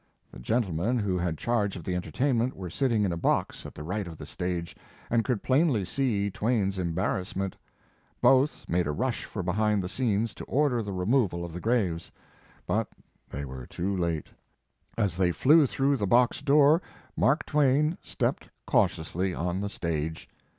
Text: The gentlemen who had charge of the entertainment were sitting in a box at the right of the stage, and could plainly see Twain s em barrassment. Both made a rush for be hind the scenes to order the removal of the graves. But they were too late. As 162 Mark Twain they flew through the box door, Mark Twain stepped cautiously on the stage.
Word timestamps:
The 0.31 0.39
gentlemen 0.39 0.97
who 0.97 1.15
had 1.19 1.37
charge 1.37 1.75
of 1.75 1.83
the 1.83 1.93
entertainment 1.93 2.55
were 2.55 2.71
sitting 2.71 3.05
in 3.05 3.11
a 3.11 3.17
box 3.17 3.67
at 3.67 3.75
the 3.75 3.83
right 3.83 4.07
of 4.07 4.17
the 4.17 4.25
stage, 4.25 4.75
and 5.11 5.23
could 5.23 5.43
plainly 5.43 5.85
see 5.85 6.31
Twain 6.31 6.69
s 6.69 6.79
em 6.79 6.95
barrassment. 6.95 7.53
Both 8.19 8.65
made 8.67 8.87
a 8.87 8.91
rush 8.91 9.25
for 9.25 9.43
be 9.43 9.51
hind 9.51 9.83
the 9.83 9.87
scenes 9.87 10.33
to 10.33 10.43
order 10.45 10.81
the 10.81 10.91
removal 10.91 11.45
of 11.45 11.53
the 11.53 11.61
graves. 11.61 12.11
But 12.65 12.87
they 13.29 13.45
were 13.45 13.67
too 13.67 13.95
late. 13.95 14.29
As 14.97 15.19
162 15.19 15.19
Mark 15.19 15.37
Twain 15.37 15.59
they 15.59 15.67
flew 15.67 15.67
through 15.67 15.97
the 15.97 16.07
box 16.07 16.41
door, 16.41 16.81
Mark 17.15 17.45
Twain 17.45 17.97
stepped 18.01 18.49
cautiously 18.65 19.35
on 19.35 19.61
the 19.61 19.69
stage. 19.69 20.27